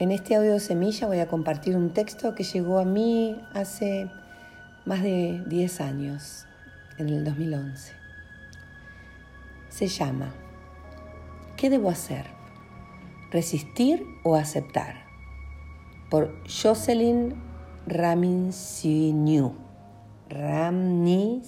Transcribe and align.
En 0.00 0.10
este 0.10 0.34
audio 0.34 0.58
semilla 0.58 1.06
voy 1.06 1.20
a 1.20 1.28
compartir 1.28 1.76
un 1.76 1.90
texto 1.90 2.34
que 2.34 2.42
llegó 2.42 2.80
a 2.80 2.84
mí 2.84 3.40
hace 3.52 4.10
más 4.84 5.04
de 5.04 5.40
10 5.46 5.80
años, 5.80 6.46
en 6.98 7.10
el 7.10 7.24
2011. 7.24 7.92
Se 9.68 9.86
llama 9.86 10.34
¿Qué 11.56 11.70
debo 11.70 11.90
hacer? 11.90 12.26
¿Resistir 13.30 14.04
o 14.24 14.34
aceptar? 14.34 15.04
Por 16.10 16.42
Jocelyn 16.48 17.40
Ramin 17.86 18.50
Ramni. 20.28 21.40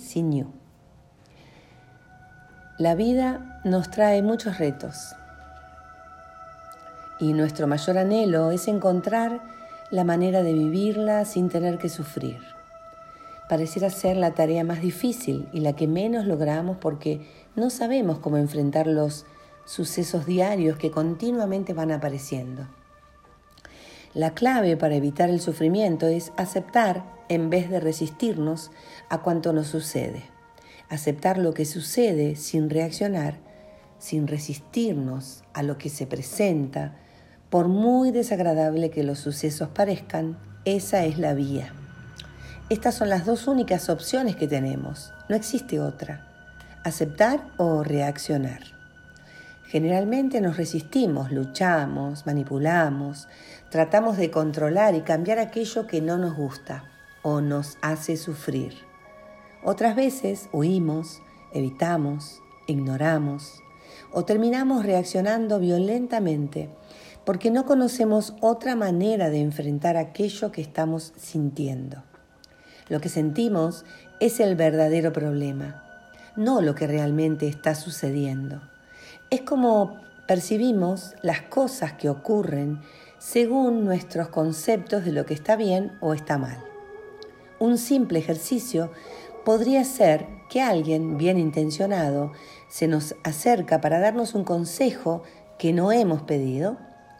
La 2.79 2.95
vida 2.95 3.61
nos 3.65 3.91
trae 3.91 4.23
muchos 4.23 4.59
retos 4.59 5.17
y 7.19 7.33
nuestro 7.33 7.67
mayor 7.67 7.99
anhelo 7.99 8.51
es 8.51 8.69
encontrar 8.69 9.43
la 9.91 10.05
manera 10.05 10.43
de 10.43 10.53
vivirla 10.53 11.25
sin 11.25 11.49
tener 11.49 11.79
que 11.79 11.89
sufrir. 11.89 12.41
Pareciera 13.49 13.91
ser 13.91 14.17
la 14.17 14.35
tarea 14.35 14.65
más 14.65 14.81
difícil 14.81 15.49
y 15.53 15.61
la 15.61 15.75
que 15.75 15.87
menos 15.87 16.27
logramos 16.27 16.79
porque 16.79 17.27
no 17.55 17.71
sabemos 17.71 18.19
cómo 18.19 18.37
enfrentar 18.37 18.87
los 18.87 19.25
sucesos 19.65 20.27
diarios 20.27 20.79
que 20.79 20.91
continuamente 20.91 21.73
van 21.73 21.93
apareciendo. 21.93 22.67
La 24.15 24.35
clave 24.35 24.77
para 24.77 24.95
evitar 24.95 25.31
el 25.31 25.41
sufrimiento 25.41 26.07
es 26.07 26.33
aceptar 26.37 27.05
en 27.29 27.51
vez 27.51 27.71
de 27.71 27.81
resistirnos 27.81 28.71
a 29.09 29.23
cuanto 29.23 29.53
nos 29.53 29.69
sucede. 29.69 30.25
Aceptar 30.89 31.39
lo 31.39 31.53
que 31.53 31.65
sucede 31.65 32.37
sin 32.37 32.71
reaccionar, 32.71 33.39
sin 33.99 34.27
resistirnos 34.27 35.45
a 35.53 35.63
lo 35.63 35.79
que 35.79 35.89
se 35.89 36.07
presenta, 36.07 36.97
por 37.51 37.69
muy 37.69 38.11
desagradable 38.11 38.91
que 38.91 39.03
los 39.03 39.19
sucesos 39.19 39.69
parezcan, 39.69 40.37
esa 40.65 41.05
es 41.05 41.19
la 41.19 41.35
vía. 41.35 41.73
Estas 42.69 42.97
son 42.97 43.09
las 43.09 43.25
dos 43.25 43.47
únicas 43.47 43.89
opciones 43.89 44.35
que 44.35 44.49
tenemos, 44.49 45.13
no 45.29 45.37
existe 45.37 45.81
otra, 45.81 46.27
aceptar 46.83 47.47
o 47.57 47.85
reaccionar. 47.85 48.61
Generalmente 49.67 50.41
nos 50.41 50.57
resistimos, 50.57 51.31
luchamos, 51.33 52.27
manipulamos, 52.27 53.29
tratamos 53.71 54.17
de 54.17 54.31
controlar 54.31 54.95
y 54.95 55.03
cambiar 55.03 55.39
aquello 55.39 55.87
que 55.87 56.01
no 56.01 56.19
nos 56.19 56.35
gusta 56.35 56.85
o 57.23 57.41
nos 57.41 57.77
hace 57.83 58.17
sufrir. 58.17 58.75
Otras 59.65 59.97
veces 59.97 60.49
huimos, 60.53 61.21
evitamos, 61.53 62.41
ignoramos 62.69 63.61
o 64.13 64.25
terminamos 64.25 64.85
reaccionando 64.85 65.59
violentamente 65.59 66.71
porque 67.27 67.51
no 67.51 67.67
conocemos 67.67 68.35
otra 68.41 68.77
manera 68.77 69.31
de 69.31 69.41
enfrentar 69.41 69.97
aquello 69.97 70.53
que 70.53 70.63
estamos 70.63 71.13
sintiendo. 71.17 72.05
Lo 72.89 73.01
que 73.01 73.09
sentimos 73.09 73.85
es 74.21 74.39
el 74.39 74.55
verdadero 74.55 75.13
problema, 75.13 75.83
no 76.37 76.61
lo 76.61 76.77
que 76.77 76.87
realmente 76.87 77.49
está 77.49 77.75
sucediendo. 77.75 78.63
Es 79.29 79.43
como 79.43 79.97
percibimos 80.29 81.17
las 81.21 81.43
cosas 81.43 81.95
que 81.95 82.09
ocurren 82.09 82.81
según 83.19 83.85
nuestros 83.85 84.29
conceptos 84.29 85.05
de 85.05 85.11
lo 85.11 85.27
que 85.27 85.35
está 85.35 85.57
bien 85.57 85.99
o 86.01 86.15
está 86.15 86.39
mal. 86.39 86.63
Un 87.59 87.77
simple 87.77 88.21
ejercicio 88.21 88.93
podría 89.45 89.83
ser 89.83 90.29
que 90.49 90.63
alguien 90.63 91.19
bien 91.19 91.39
intencionado 91.39 92.31
se 92.69 92.87
nos 92.87 93.17
acerca 93.25 93.81
para 93.81 93.99
darnos 93.99 94.35
un 94.35 94.45
consejo 94.45 95.25
que 95.59 95.73
no 95.73 95.91
hemos 95.91 96.23
pedido 96.23 96.77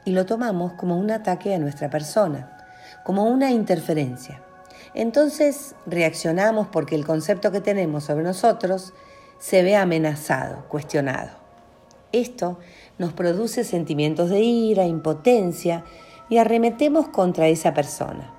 y 0.07 0.13
lo 0.13 0.25
tomamos 0.25 0.73
como 0.75 0.97
un 0.97 1.11
ataque 1.11 1.55
a 1.55 1.59
nuestra 1.59 1.91
persona, 1.91 2.57
como 3.05 3.25
una 3.25 3.51
interferencia. 3.51 4.41
Entonces 4.95 5.75
reaccionamos 5.85 6.69
porque 6.69 6.95
el 6.95 7.05
concepto 7.05 7.53
que 7.53 7.61
tenemos 7.61 8.05
sobre 8.05 8.25
nosotros 8.25 8.95
se 9.39 9.63
ve 9.63 9.77
amenazado, 9.77 10.65
cuestionado. 10.69 11.33
Esto 12.13 12.59
nos 12.99 13.13
produce 13.13 13.65
sentimientos 13.65 14.31
de 14.31 14.41
ira, 14.41 14.87
impotencia 14.87 15.85
y 16.31 16.39
arremetemos 16.39 17.09
contra 17.09 17.49
esa 17.49 17.75
persona, 17.75 18.33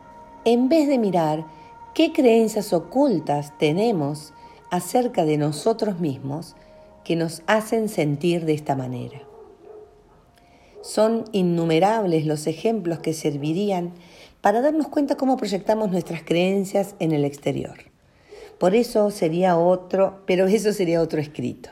en 0.45 0.69
vez 0.69 0.87
de 0.87 0.97
mirar 0.97 1.45
qué 1.93 2.13
creencias 2.13 2.73
ocultas 2.73 3.57
tenemos 3.59 4.33
acerca 4.71 5.25
de 5.25 5.37
nosotros 5.37 5.99
mismos 5.99 6.55
que 7.03 7.17
nos 7.17 7.43
hacen 7.45 7.89
sentir 7.89 8.45
de 8.45 8.53
esta 8.53 8.75
manera. 8.75 9.26
Son 10.81 11.25
innumerables 11.31 12.25
los 12.25 12.47
ejemplos 12.47 12.99
que 12.99 13.13
servirían 13.13 13.93
para 14.41 14.61
darnos 14.61 14.87
cuenta 14.87 15.17
cómo 15.17 15.37
proyectamos 15.37 15.91
nuestras 15.91 16.23
creencias 16.23 16.95
en 16.99 17.11
el 17.11 17.25
exterior. 17.25 17.77
Por 18.59 18.75
eso 18.75 19.11
sería 19.11 19.57
otro, 19.57 20.21
pero 20.25 20.47
eso 20.47 20.73
sería 20.73 21.01
otro 21.01 21.19
escrito. 21.19 21.69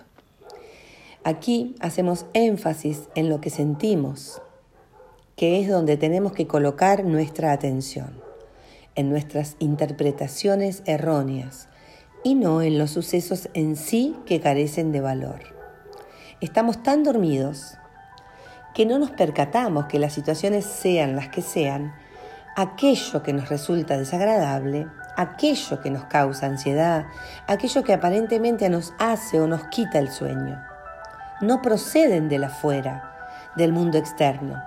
Aquí 1.24 1.76
hacemos 1.80 2.26
énfasis 2.34 3.10
en 3.16 3.30
lo 3.30 3.42
que 3.42 3.50
sentimos, 3.50 4.42
que 5.36 5.60
es 5.60 5.68
donde 5.68 5.98
tenemos 5.98 6.34
que 6.34 6.46
colocar 6.46 7.04
nuestra 7.04 7.52
atención, 7.52 8.22
en 8.94 9.10
nuestras 9.10 9.56
interpretaciones 9.60 10.84
erróneas 10.86 11.68
y 12.24 12.36
no 12.36 12.62
en 12.62 12.78
los 12.78 12.92
sucesos 12.92 13.50
en 13.54 13.76
sí 13.76 14.16
que 14.26 14.40
carecen 14.40 14.92
de 14.92 15.02
valor. 15.02 15.42
Estamos 16.42 16.84
tan 16.84 17.04
dormidos 17.04 17.78
que 18.76 18.86
no 18.86 19.00
nos 19.00 19.10
percatamos 19.10 19.86
que 19.86 20.00
las 20.00 20.12
situaciones 20.12 20.66
sean 20.66 21.16
las 21.16 21.30
que 21.30 21.42
sean, 21.42 21.96
aquello 22.58 23.24
que 23.24 23.32
nos 23.32 23.48
resulta 23.48 23.98
desagradable, 23.98 24.86
aquello 25.16 25.82
que 25.82 25.90
nos 25.90 26.04
causa 26.06 26.46
ansiedad, 26.46 27.06
aquello 27.48 27.84
que 27.84 27.94
aparentemente 27.94 28.70
nos 28.70 28.94
hace 29.00 29.40
o 29.40 29.48
nos 29.48 29.64
quita 29.68 29.98
el 29.98 30.12
sueño, 30.12 30.62
no 31.40 31.62
proceden 31.62 32.28
de 32.28 32.38
la 32.38 32.50
fuera, 32.50 33.16
del 33.56 33.72
mundo 33.72 33.98
externo. 33.98 34.62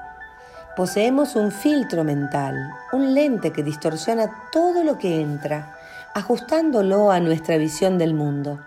Poseemos 0.75 1.37
un 1.37 1.53
filtro 1.53 2.03
mental, 2.03 2.57
un 2.93 3.15
lente 3.15 3.53
que 3.53 3.63
distorsiona 3.63 4.31
todo 4.51 4.85
lo 4.85 4.97
que 4.97 5.21
entra, 5.21 5.77
ajustándolo 6.15 7.11
a 7.11 7.21
nuestra 7.21 7.59
visión 7.59 7.99
del 7.99 8.15
mundo. 8.15 8.61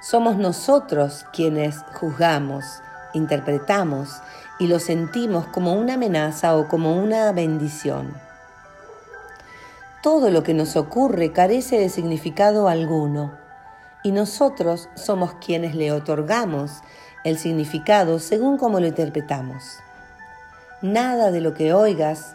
Somos 0.00 0.36
nosotros 0.36 1.26
quienes 1.32 1.84
juzgamos, 1.94 2.82
interpretamos 3.14 4.20
y 4.58 4.66
lo 4.66 4.78
sentimos 4.78 5.46
como 5.46 5.74
una 5.74 5.94
amenaza 5.94 6.56
o 6.56 6.68
como 6.68 7.00
una 7.00 7.30
bendición. 7.32 8.14
Todo 10.02 10.30
lo 10.30 10.42
que 10.42 10.54
nos 10.54 10.76
ocurre 10.76 11.32
carece 11.32 11.78
de 11.78 11.88
significado 11.88 12.68
alguno 12.68 13.32
y 14.02 14.12
nosotros 14.12 14.88
somos 14.94 15.34
quienes 15.34 15.74
le 15.74 15.92
otorgamos 15.92 16.82
el 17.24 17.38
significado 17.38 18.18
según 18.18 18.58
como 18.58 18.80
lo 18.80 18.86
interpretamos. 18.86 19.78
Nada 20.82 21.30
de 21.30 21.40
lo 21.40 21.54
que 21.54 21.72
oigas 21.72 22.34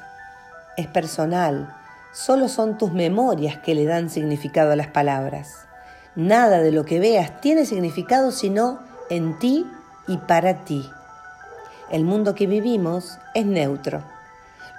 es 0.76 0.88
personal, 0.88 1.74
solo 2.12 2.50
son 2.50 2.78
tus 2.78 2.92
memorias 2.92 3.58
que 3.58 3.76
le 3.76 3.86
dan 3.86 4.10
significado 4.10 4.72
a 4.72 4.76
las 4.76 4.88
palabras. 4.88 5.66
Nada 6.16 6.60
de 6.60 6.72
lo 6.72 6.86
que 6.86 7.00
veas 7.00 7.40
tiene 7.42 7.66
significado 7.66 8.32
sino 8.32 8.80
en 9.10 9.40
ti 9.40 9.66
y 10.08 10.18
para 10.18 10.66
ti. 10.66 10.90
El 11.94 12.06
mundo 12.06 12.34
que 12.34 12.48
vivimos 12.48 13.20
es 13.36 13.46
neutro. 13.46 14.02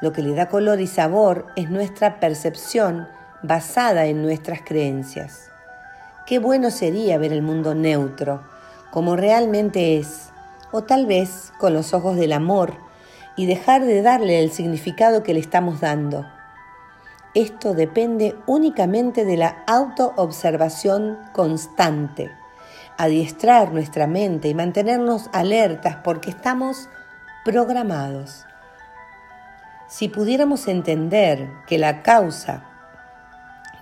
Lo 0.00 0.12
que 0.12 0.20
le 0.20 0.34
da 0.34 0.48
color 0.48 0.80
y 0.80 0.88
sabor 0.88 1.47
es 1.54 1.70
nuestra 1.70 2.19
percepción 2.19 3.06
basada 3.41 4.06
en 4.06 4.20
nuestras 4.20 4.62
creencias. 4.62 5.48
Qué 6.26 6.41
bueno 6.41 6.72
sería 6.72 7.16
ver 7.16 7.32
el 7.32 7.41
mundo 7.41 7.72
neutro, 7.76 8.42
como 8.91 9.14
realmente 9.14 9.97
es, 9.97 10.30
o 10.72 10.82
tal 10.82 11.06
vez 11.06 11.53
con 11.60 11.72
los 11.72 11.94
ojos 11.94 12.16
del 12.16 12.32
amor, 12.32 12.74
y 13.36 13.47
dejar 13.47 13.84
de 13.84 14.03
darle 14.03 14.42
el 14.42 14.50
significado 14.50 15.22
que 15.22 15.34
le 15.34 15.41
estamos 15.41 15.80
dando. 15.80 16.27
Esto 17.34 17.74
depende 17.74 18.34
únicamente 18.48 19.24
de 19.24 19.36
la 19.36 19.62
autoobservación 19.68 21.16
constante, 21.33 22.33
adiestrar 22.98 23.72
nuestra 23.72 24.09
mente 24.09 24.48
y 24.48 24.54
mantenernos 24.54 25.30
alertas 25.33 25.98
porque 26.03 26.30
estamos 26.30 26.89
programados. 27.44 28.46
Si 29.86 30.08
pudiéramos 30.08 30.66
entender 30.66 31.48
que 31.66 31.78
la 31.78 32.02
causa 32.02 32.64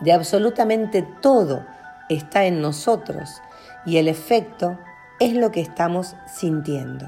de 0.01 0.13
absolutamente 0.13 1.03
todo 1.21 1.65
está 2.09 2.45
en 2.45 2.61
nosotros 2.61 3.41
y 3.87 3.99
el 3.99 4.09
efecto 4.09 4.79
es 5.21 5.35
lo 5.35 5.53
que 5.53 5.61
estamos 5.61 6.17
sintiendo, 6.27 7.07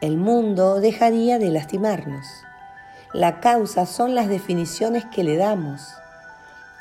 el 0.00 0.16
mundo 0.16 0.80
dejaría 0.80 1.38
de 1.38 1.50
lastimarnos. 1.50 2.26
La 3.12 3.40
causa 3.40 3.84
son 3.86 4.14
las 4.14 4.28
definiciones 4.28 5.04
que 5.04 5.22
le 5.22 5.36
damos, 5.36 5.94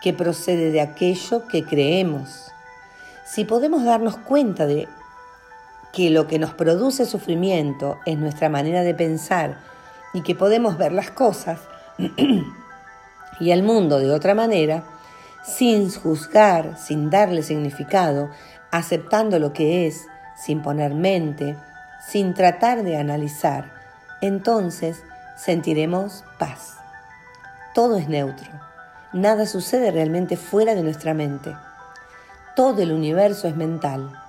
que 0.01 0.13
procede 0.13 0.71
de 0.71 0.81
aquello 0.81 1.45
que 1.47 1.63
creemos. 1.63 2.51
Si 3.25 3.43
podemos 3.43 3.83
darnos 3.83 4.17
cuenta 4.17 4.65
de 4.65 4.87
que 5.93 6.09
lo 6.09 6.27
que 6.27 6.39
nos 6.39 6.53
produce 6.53 7.05
sufrimiento 7.05 7.99
es 8.05 8.17
nuestra 8.17 8.49
manera 8.49 8.81
de 8.81 8.95
pensar 8.95 9.59
y 10.13 10.21
que 10.21 10.35
podemos 10.35 10.77
ver 10.77 10.91
las 10.91 11.11
cosas 11.11 11.59
y 13.39 13.51
el 13.51 13.63
mundo 13.63 13.99
de 13.99 14.11
otra 14.11 14.33
manera, 14.33 14.83
sin 15.43 15.91
juzgar, 15.91 16.77
sin 16.77 17.09
darle 17.09 17.43
significado, 17.43 18.31
aceptando 18.71 19.37
lo 19.37 19.53
que 19.53 19.87
es, 19.87 20.07
sin 20.35 20.61
poner 20.63 20.95
mente, 20.95 21.55
sin 22.07 22.33
tratar 22.33 22.83
de 22.83 22.97
analizar, 22.97 23.71
entonces 24.19 25.03
sentiremos 25.37 26.23
paz. 26.39 26.77
Todo 27.75 27.97
es 27.97 28.07
neutro. 28.07 28.49
Nada 29.13 29.45
sucede 29.45 29.91
realmente 29.91 30.37
fuera 30.37 30.73
de 30.73 30.81
nuestra 30.81 31.13
mente. 31.13 31.55
Todo 32.55 32.81
el 32.81 32.91
universo 32.91 33.47
es 33.47 33.55
mental. 33.55 34.22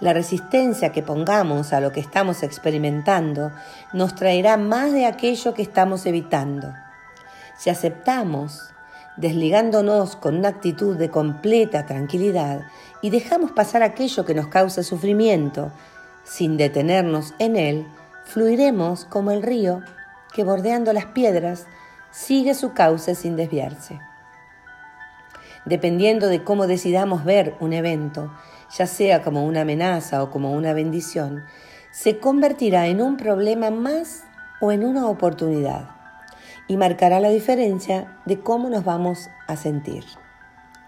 La 0.00 0.14
resistencia 0.14 0.92
que 0.92 1.02
pongamos 1.02 1.74
a 1.74 1.80
lo 1.80 1.92
que 1.92 2.00
estamos 2.00 2.42
experimentando 2.42 3.52
nos 3.92 4.14
traerá 4.14 4.56
más 4.56 4.92
de 4.92 5.04
aquello 5.04 5.52
que 5.52 5.60
estamos 5.60 6.06
evitando. 6.06 6.72
Si 7.58 7.68
aceptamos, 7.68 8.72
desligándonos 9.18 10.16
con 10.16 10.38
una 10.38 10.48
actitud 10.48 10.96
de 10.96 11.10
completa 11.10 11.84
tranquilidad 11.84 12.62
y 13.02 13.10
dejamos 13.10 13.52
pasar 13.52 13.82
aquello 13.82 14.24
que 14.24 14.34
nos 14.34 14.48
causa 14.48 14.82
sufrimiento, 14.82 15.70
sin 16.24 16.56
detenernos 16.56 17.34
en 17.38 17.56
él, 17.56 17.86
fluiremos 18.24 19.04
como 19.04 19.32
el 19.32 19.42
río 19.42 19.82
que 20.32 20.44
bordeando 20.44 20.94
las 20.94 21.06
piedras 21.06 21.66
sigue 22.10 22.54
su 22.54 22.72
cauce 22.72 23.14
sin 23.14 23.36
desviarse. 23.36 24.00
Dependiendo 25.66 26.28
de 26.28 26.42
cómo 26.42 26.66
decidamos 26.66 27.24
ver 27.24 27.54
un 27.60 27.74
evento, 27.74 28.32
ya 28.76 28.86
sea 28.86 29.22
como 29.22 29.44
una 29.44 29.62
amenaza 29.62 30.22
o 30.22 30.30
como 30.30 30.52
una 30.52 30.72
bendición, 30.72 31.44
se 31.90 32.18
convertirá 32.18 32.86
en 32.86 33.02
un 33.02 33.16
problema 33.16 33.70
más 33.70 34.24
o 34.60 34.72
en 34.72 34.84
una 34.84 35.06
oportunidad 35.08 35.90
y 36.68 36.76
marcará 36.76 37.18
la 37.18 37.30
diferencia 37.30 38.18
de 38.26 38.40
cómo 38.40 38.70
nos 38.70 38.84
vamos 38.84 39.28
a 39.48 39.56
sentir. 39.56 40.04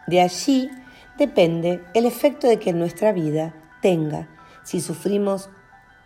De 0.07 0.21
allí 0.21 0.71
depende 1.19 1.85
el 1.95 2.07
efecto 2.07 2.47
de 2.47 2.59
que 2.59 2.73
nuestra 2.73 3.13
vida 3.13 3.55
tenga 3.81 4.29
si 4.63 4.81
sufrimos 4.81 5.51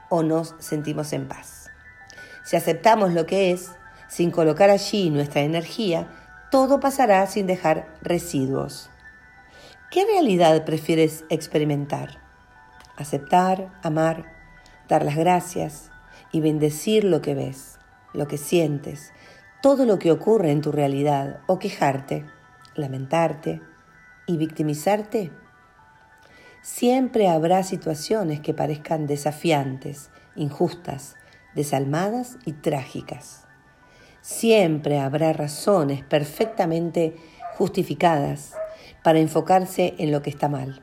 o 0.08 0.22
nos 0.22 0.54
sentimos 0.58 1.12
en 1.12 1.28
paz. 1.28 1.70
Si 2.44 2.56
aceptamos 2.56 3.12
lo 3.12 3.26
que 3.26 3.50
es, 3.50 3.72
sin 4.08 4.30
colocar 4.30 4.70
allí 4.70 5.10
nuestra 5.10 5.42
energía, 5.42 6.08
todo 6.50 6.80
pasará 6.80 7.26
sin 7.26 7.46
dejar 7.46 7.88
residuos. 8.02 8.88
¿Qué 9.96 10.04
realidad 10.04 10.66
prefieres 10.66 11.24
experimentar? 11.30 12.20
Aceptar, 12.98 13.72
amar, 13.82 14.26
dar 14.90 15.02
las 15.02 15.16
gracias 15.16 15.90
y 16.32 16.42
bendecir 16.42 17.02
lo 17.02 17.22
que 17.22 17.34
ves, 17.34 17.78
lo 18.12 18.28
que 18.28 18.36
sientes, 18.36 19.14
todo 19.62 19.86
lo 19.86 19.98
que 19.98 20.12
ocurre 20.12 20.50
en 20.50 20.60
tu 20.60 20.70
realidad 20.70 21.40
o 21.46 21.58
quejarte, 21.58 22.26
lamentarte 22.74 23.62
y 24.26 24.36
victimizarte? 24.36 25.32
Siempre 26.60 27.28
habrá 27.28 27.62
situaciones 27.62 28.40
que 28.40 28.52
parezcan 28.52 29.06
desafiantes, 29.06 30.10
injustas, 30.34 31.16
desalmadas 31.54 32.36
y 32.44 32.52
trágicas. 32.52 33.46
Siempre 34.20 34.98
habrá 34.98 35.32
razones 35.32 36.04
perfectamente 36.04 37.16
justificadas 37.56 38.52
para 39.06 39.20
enfocarse 39.20 39.94
en 39.98 40.10
lo 40.10 40.20
que 40.20 40.30
está 40.30 40.48
mal. 40.48 40.82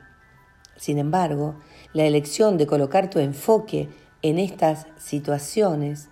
Sin 0.78 0.96
embargo, 0.96 1.56
la 1.92 2.06
elección 2.06 2.56
de 2.56 2.66
colocar 2.66 3.10
tu 3.10 3.18
enfoque 3.18 3.90
en 4.22 4.38
estas 4.38 4.86
situaciones 4.96 6.08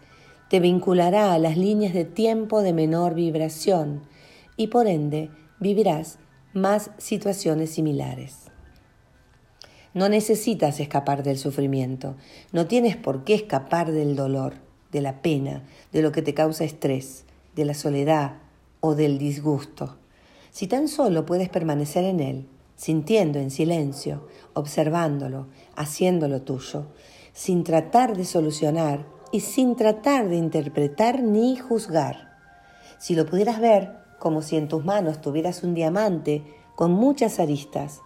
te 0.51 0.61
vinculará 0.61 1.33
a 1.33 1.39
las 1.39 1.57
líneas 1.57 1.95
de 1.95 2.05
tiempo 2.05 2.61
de 2.61 2.75
menor 2.75 3.15
vibración 3.15 4.03
y 4.59 4.67
por 4.67 4.89
ende 4.89 5.31
vivirás 5.59 6.19
más 6.53 6.91
situaciones 6.99 7.71
similares. 7.71 8.51
No 9.95 10.11
necesitas 10.11 10.81
escapar 10.81 11.23
del 11.23 11.39
sufrimiento, 11.39 12.17
no 12.53 12.67
tienes 12.67 12.95
por 12.95 13.25
qué 13.25 13.33
escapar 13.33 13.91
del 13.91 14.17
dolor, 14.17 14.57
de 14.91 15.01
la 15.01 15.23
pena, 15.23 15.63
de 15.93 16.03
lo 16.03 16.13
que 16.13 16.21
te 16.21 16.35
causa 16.35 16.65
estrés, 16.65 17.25
de 17.57 17.65
la 17.65 17.73
soledad 17.73 18.35
o 18.81 18.95
del 18.95 19.17
disgusto. 19.17 19.97
Si 20.53 20.67
tan 20.67 20.87
solo 20.87 21.25
puedes 21.25 21.49
permanecer 21.49 22.05
en 22.05 22.21
él, 22.21 22.47
sintiendo 22.77 23.39
en 23.39 23.51
silencio, 23.51 24.29
observándolo, 24.53 25.47
haciéndolo 25.77 26.43
tuyo, 26.43 26.89
sin 27.33 27.65
tratar 27.65 28.15
de 28.15 28.27
solucionar 28.27 29.07
y 29.33 29.41
sin 29.41 29.77
tratar 29.77 30.29
de 30.29 30.37
interpretar 30.37 31.23
ni 31.23 31.57
juzgar. 31.57 32.37
Si 32.99 33.15
lo 33.15 33.25
pudieras 33.25 33.61
ver 33.61 33.97
como 34.19 34.43
si 34.43 34.59
en 34.59 34.69
tus 34.69 34.85
manos 34.85 35.23
tuvieras 35.23 35.63
un 35.63 35.73
diamante 35.73 36.45
con 36.77 36.93
muchas 36.93 37.41
aristas 37.41 38.03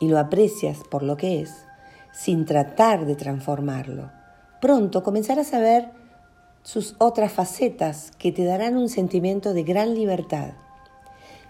y 0.00 0.08
lo 0.08 0.18
aprecias 0.18 0.78
por 0.90 1.02
lo 1.02 1.18
que 1.18 1.42
es, 1.42 1.66
sin 2.14 2.46
tratar 2.46 3.04
de 3.04 3.16
transformarlo, 3.16 4.10
pronto 4.62 5.02
comenzarás 5.02 5.52
a 5.52 5.58
ver 5.58 5.90
sus 6.62 6.96
otras 6.98 7.32
facetas 7.32 8.12
que 8.18 8.32
te 8.32 8.44
darán 8.44 8.78
un 8.78 8.88
sentimiento 8.88 9.52
de 9.52 9.62
gran 9.62 9.94
libertad. 9.94 10.52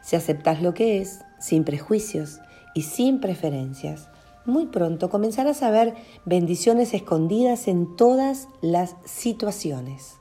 Si 0.02 0.16
aceptas 0.16 0.60
lo 0.60 0.74
que 0.74 1.00
es, 1.00 1.20
sin 1.38 1.64
prejuicios 1.64 2.40
y 2.74 2.82
sin 2.82 3.20
preferencias, 3.20 4.08
muy 4.44 4.66
pronto 4.66 5.08
comenzarás 5.08 5.62
a 5.62 5.70
ver 5.70 5.94
bendiciones 6.24 6.94
escondidas 6.94 7.68
en 7.68 7.96
todas 7.96 8.48
las 8.60 8.96
situaciones. 9.04 10.16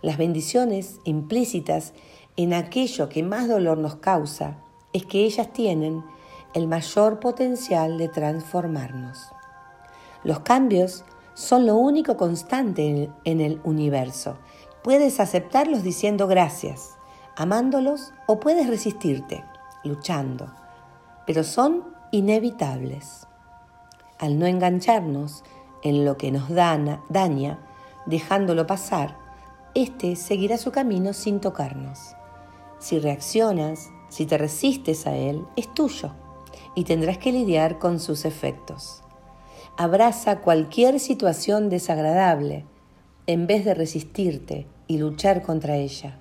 Las 0.00 0.16
bendiciones 0.16 1.00
implícitas 1.04 1.92
en 2.36 2.54
aquello 2.54 3.08
que 3.08 3.22
más 3.22 3.48
dolor 3.48 3.78
nos 3.78 3.96
causa 3.96 4.58
es 4.92 5.04
que 5.06 5.24
ellas 5.24 5.52
tienen 5.52 6.04
el 6.54 6.68
mayor 6.68 7.18
potencial 7.18 7.98
de 7.98 8.08
transformarnos. 8.08 9.18
Los 10.22 10.40
cambios 10.40 11.04
son 11.34 11.66
lo 11.66 11.76
único 11.76 12.16
constante 12.16 13.10
en 13.24 13.40
el 13.40 13.60
universo. 13.64 14.38
Puedes 14.82 15.18
aceptarlos 15.18 15.82
diciendo 15.82 16.26
gracias, 16.26 16.96
amándolos 17.36 18.12
o 18.26 18.40
puedes 18.40 18.68
resistirte, 18.68 19.44
luchando, 19.84 20.50
pero 21.26 21.44
son 21.44 21.84
inevitables 22.10 23.26
al 24.22 24.38
no 24.38 24.46
engancharnos 24.46 25.42
en 25.82 26.04
lo 26.04 26.16
que 26.16 26.30
nos 26.30 26.48
daña, 26.48 27.58
dejándolo 28.06 28.68
pasar, 28.68 29.16
éste 29.74 30.14
seguirá 30.14 30.58
su 30.58 30.70
camino 30.70 31.12
sin 31.12 31.40
tocarnos. 31.40 32.14
Si 32.78 33.00
reaccionas, 33.00 33.90
si 34.08 34.24
te 34.24 34.38
resistes 34.38 35.08
a 35.08 35.16
él, 35.16 35.44
es 35.56 35.74
tuyo 35.74 36.12
y 36.76 36.84
tendrás 36.84 37.18
que 37.18 37.32
lidiar 37.32 37.80
con 37.80 37.98
sus 37.98 38.24
efectos. 38.24 39.02
Abraza 39.76 40.40
cualquier 40.40 41.00
situación 41.00 41.68
desagradable 41.68 42.64
en 43.26 43.48
vez 43.48 43.64
de 43.64 43.74
resistirte 43.74 44.68
y 44.86 44.98
luchar 44.98 45.42
contra 45.42 45.74
ella. 45.74 46.16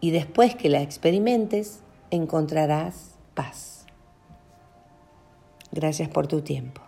Y 0.00 0.10
después 0.10 0.54
que 0.54 0.68
la 0.68 0.82
experimentes, 0.82 1.80
encontrarás 2.10 3.16
paz. 3.34 3.86
Gracias 5.72 6.08
por 6.08 6.26
tu 6.26 6.40
tiempo. 6.42 6.87